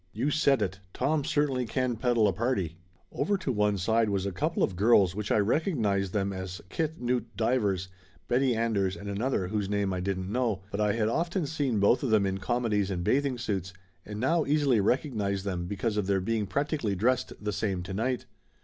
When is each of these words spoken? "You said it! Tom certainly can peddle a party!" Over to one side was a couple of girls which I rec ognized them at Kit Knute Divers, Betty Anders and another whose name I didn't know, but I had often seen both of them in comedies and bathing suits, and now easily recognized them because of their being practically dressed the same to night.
"You 0.13 0.31
said 0.31 0.63
it! 0.63 0.79
Tom 0.95 1.23
certainly 1.23 1.67
can 1.67 1.95
peddle 1.95 2.27
a 2.27 2.33
party!" 2.33 2.79
Over 3.11 3.37
to 3.37 3.51
one 3.51 3.77
side 3.77 4.09
was 4.09 4.25
a 4.25 4.31
couple 4.31 4.63
of 4.63 4.75
girls 4.75 5.13
which 5.13 5.31
I 5.31 5.37
rec 5.37 5.65
ognized 5.65 6.09
them 6.09 6.33
at 6.33 6.59
Kit 6.69 6.99
Knute 6.99 7.27
Divers, 7.37 7.87
Betty 8.27 8.55
Anders 8.55 8.97
and 8.97 9.07
another 9.07 9.49
whose 9.49 9.69
name 9.69 9.93
I 9.93 9.99
didn't 9.99 10.31
know, 10.31 10.63
but 10.71 10.81
I 10.81 10.93
had 10.93 11.07
often 11.07 11.45
seen 11.45 11.79
both 11.79 12.01
of 12.01 12.09
them 12.09 12.25
in 12.25 12.39
comedies 12.39 12.89
and 12.89 13.03
bathing 13.03 13.37
suits, 13.37 13.73
and 14.03 14.19
now 14.19 14.43
easily 14.43 14.79
recognized 14.79 15.45
them 15.45 15.67
because 15.67 15.97
of 15.97 16.07
their 16.07 16.19
being 16.19 16.47
practically 16.47 16.95
dressed 16.95 17.33
the 17.39 17.53
same 17.53 17.83
to 17.83 17.93
night. 17.93 18.25